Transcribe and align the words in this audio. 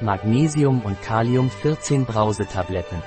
Magnesium 0.00 0.80
und 0.80 1.00
Kalium 1.02 1.48
14 1.48 2.04
Brausetabletten. 2.04 3.00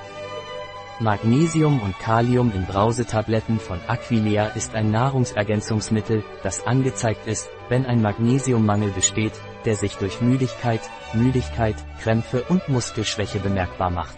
Magnesium 1.00 1.82
und 1.82 1.98
Kalium 1.98 2.50
in 2.54 2.64
Brausetabletten 2.64 3.60
von 3.60 3.78
Aquilea 3.86 4.46
ist 4.48 4.74
ein 4.74 4.90
Nahrungsergänzungsmittel, 4.90 6.24
das 6.42 6.66
angezeigt 6.66 7.26
ist, 7.26 7.50
wenn 7.68 7.84
ein 7.84 8.00
Magnesiummangel 8.00 8.90
besteht, 8.92 9.34
der 9.66 9.76
sich 9.76 9.96
durch 9.98 10.22
Müdigkeit, 10.22 10.80
Müdigkeit, 11.12 11.76
Krämpfe 12.00 12.44
und 12.48 12.66
Muskelschwäche 12.70 13.38
bemerkbar 13.38 13.90
macht. 13.90 14.16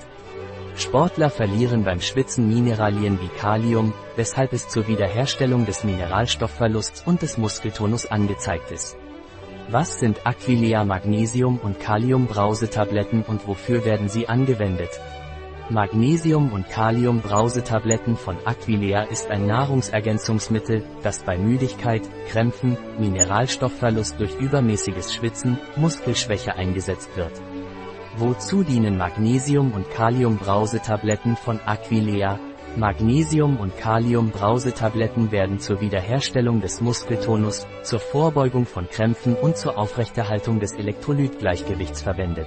Sportler 0.77 1.29
verlieren 1.29 1.83
beim 1.83 2.01
Schwitzen 2.01 2.49
Mineralien 2.49 3.21
wie 3.21 3.37
Kalium, 3.37 3.93
weshalb 4.15 4.53
es 4.53 4.69
zur 4.69 4.87
Wiederherstellung 4.87 5.67
des 5.67 5.83
Mineralstoffverlusts 5.83 7.03
und 7.05 7.23
des 7.23 7.37
Muskeltonus 7.37 8.07
angezeigt 8.07 8.71
ist. 8.71 8.97
Was 9.73 10.01
sind 10.01 10.27
Aquilea 10.27 10.85
Magnesium 10.85 11.57
und 11.57 11.79
Kalium 11.79 12.27
Brausetabletten 12.27 13.23
und 13.23 13.47
wofür 13.47 13.85
werden 13.85 14.09
sie 14.09 14.27
angewendet? 14.27 14.91
Magnesium 15.69 16.53
und 16.53 16.69
Kalium 16.69 17.21
Brausetabletten 17.21 18.17
von 18.17 18.37
Aquilea 18.45 19.05
ist 19.05 19.31
ein 19.31 19.47
Nahrungsergänzungsmittel, 19.47 20.83
das 21.05 21.23
bei 21.23 21.39
Müdigkeit, 21.39 22.03
Krämpfen, 22.29 22.77
Mineralstoffverlust 22.99 24.19
durch 24.19 24.35
übermäßiges 24.41 25.15
Schwitzen, 25.15 25.57
Muskelschwäche 25.77 26.57
eingesetzt 26.57 27.17
wird. 27.17 27.41
Wozu 28.17 28.65
dienen 28.65 28.99
Magnesium 28.99 29.71
und 29.71 29.89
Kalium 29.93 30.37
Brausetabletten 30.39 31.37
von 31.37 31.61
Aquilea? 31.65 32.41
Magnesium 32.77 33.57
und 33.57 33.77
Kalium 33.77 34.31
Brausetabletten 34.31 35.33
werden 35.33 35.59
zur 35.59 35.81
Wiederherstellung 35.81 36.61
des 36.61 36.81
Muskeltonus, 36.81 37.67
zur 37.83 37.99
Vorbeugung 37.99 38.65
von 38.65 38.89
Krämpfen 38.89 39.35
und 39.35 39.57
zur 39.57 39.77
Aufrechterhaltung 39.77 40.61
des 40.61 40.75
Elektrolytgleichgewichts 40.75 42.01
verwendet. 42.03 42.47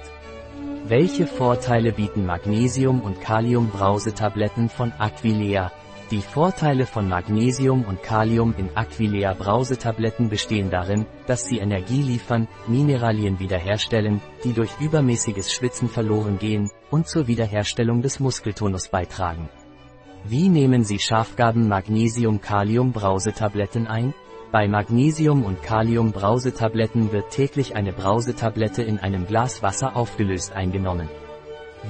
Welche 0.86 1.26
Vorteile 1.26 1.92
bieten 1.92 2.24
Magnesium 2.24 3.02
und 3.02 3.20
Kalium 3.20 3.68
Brausetabletten 3.68 4.70
von 4.70 4.92
Aquilea? 4.98 5.70
Die 6.10 6.22
Vorteile 6.22 6.86
von 6.86 7.06
Magnesium 7.06 7.84
und 7.84 8.02
Kalium 8.02 8.54
in 8.56 8.74
Aquilea 8.74 9.34
Brausetabletten 9.34 10.30
bestehen 10.30 10.70
darin, 10.70 11.04
dass 11.26 11.44
sie 11.44 11.58
Energie 11.58 12.02
liefern, 12.02 12.48
Mineralien 12.66 13.40
wiederherstellen, 13.40 14.22
die 14.42 14.54
durch 14.54 14.70
übermäßiges 14.80 15.52
Schwitzen 15.52 15.88
verloren 15.90 16.38
gehen, 16.38 16.70
und 16.90 17.08
zur 17.08 17.26
Wiederherstellung 17.26 18.00
des 18.00 18.20
Muskeltonus 18.20 18.88
beitragen. 18.88 19.50
Wie 20.26 20.48
nehmen 20.48 20.84
Sie 20.84 20.98
Schafgaben 20.98 21.68
Magnesium-Kalium 21.68 22.92
Brausetabletten 22.92 23.86
ein? 23.86 24.14
Bei 24.50 24.66
Magnesium- 24.68 25.44
und 25.44 25.62
Kalium-Brausetabletten 25.62 27.12
wird 27.12 27.28
täglich 27.28 27.76
eine 27.76 27.92
Brausetablette 27.92 28.82
in 28.82 28.98
einem 28.98 29.26
Glas 29.26 29.62
Wasser 29.62 29.94
aufgelöst 29.94 30.54
eingenommen. 30.54 31.10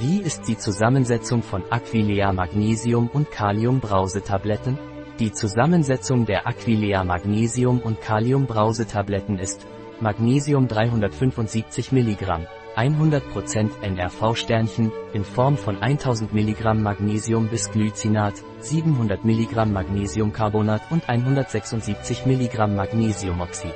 Wie 0.01 0.19
ist 0.19 0.49
die 0.49 0.59
Zusammensetzung 0.59 1.45
von 1.45 1.63
Aquilea 1.71 2.33
Magnesium- 2.33 3.09
und 3.13 3.31
Kalium-Brausetabletten? 3.31 4.79
Die 5.21 5.31
Zusammensetzung 5.31 6.27
der 6.27 6.49
Aquilea 6.49 7.05
Magnesium- 7.05 7.79
und 7.79 8.01
Kalium-Brausetabletten 8.01 9.39
ist 9.39 9.65
Magnesium 10.01 10.67
375 10.67 11.93
mg, 11.93 12.49
100% 12.77 13.71
NRV-Sternchen, 13.83 14.93
in 15.13 15.25
Form 15.25 15.57
von 15.57 15.81
1000 15.81 16.33
mg 16.33 16.75
Magnesium 16.75 17.49
bis 17.49 17.71
Glycinat, 17.71 18.35
700 18.61 19.25
mg 19.25 19.67
Magnesiumcarbonat 19.67 20.83
und 20.91 21.09
176 21.09 22.27
mg 22.27 22.67
Magnesiumoxid. 22.67 23.75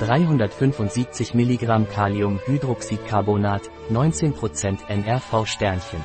375 0.00 1.34
mg 1.34 1.86
Kaliumhydroxidcarbonat, 1.90 3.70
19% 3.90 4.78
NRV-Sternchen. 4.88 6.04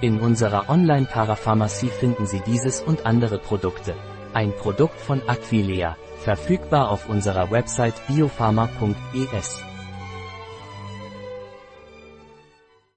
In 0.00 0.20
unserer 0.20 0.68
Online-Parapharmacie 0.68 1.88
finden 1.88 2.26
Sie 2.26 2.40
dieses 2.46 2.80
und 2.80 3.04
andere 3.06 3.38
Produkte. 3.38 3.94
Ein 4.32 4.52
Produkt 4.54 5.00
von 5.00 5.20
Aquilea, 5.26 5.96
verfügbar 6.20 6.90
auf 6.90 7.08
unserer 7.08 7.50
Website 7.50 7.94
biopharma.es. 8.06 9.60